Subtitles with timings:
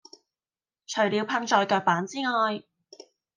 [0.87, 2.63] 除了噴在腳板之外